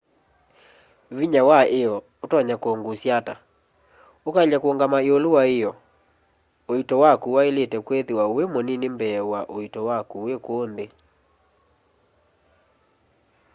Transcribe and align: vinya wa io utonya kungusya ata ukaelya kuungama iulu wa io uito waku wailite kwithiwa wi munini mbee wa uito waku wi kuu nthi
vinya 1.15 1.41
wa 1.49 1.59
io 1.81 1.95
utonya 2.23 2.55
kungusya 2.63 3.11
ata 3.19 3.35
ukaelya 4.27 4.57
kuungama 4.59 4.97
iulu 5.07 5.29
wa 5.37 5.43
io 5.59 5.71
uito 6.71 6.95
waku 7.03 7.27
wailite 7.35 7.77
kwithiwa 7.85 8.23
wi 8.35 8.43
munini 8.53 8.87
mbee 8.95 9.19
wa 9.31 9.41
uito 9.57 9.81
waku 9.89 10.15
wi 10.25 10.35
kuu 10.45 10.63
nthi 10.71 10.87